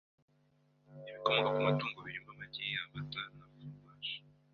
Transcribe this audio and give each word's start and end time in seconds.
ibikomoka 1.07 1.49
ku 1.55 1.59
matungo 1.67 1.99
birimo 2.05 2.29
amagi, 2.35 2.65
amata, 2.85 3.21
na 3.35 3.45
foromaje, 3.51 4.15